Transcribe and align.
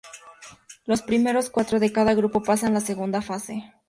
Los 0.87 1.03
primeros 1.03 1.51
cuatro 1.51 1.79
de 1.79 1.91
cada 1.91 2.15
grupo 2.15 2.41
pasan 2.41 2.71
a 2.71 2.79
la 2.79 2.79
segunda 2.79 3.21
fase. 3.21 3.71